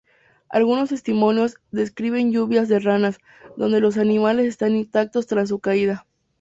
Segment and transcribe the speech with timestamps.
[0.49, 3.19] Algunos testimonios describen lluvias de ranas,
[3.55, 6.07] donde los animales están intactos tras su caída.